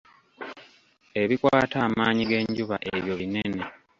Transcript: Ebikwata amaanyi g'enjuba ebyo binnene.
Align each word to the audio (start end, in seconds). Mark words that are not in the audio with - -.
Ebikwata 1.21 1.77
amaanyi 1.87 2.23
g'enjuba 2.29 2.75
ebyo 2.93 3.13
binnene. 3.19 3.61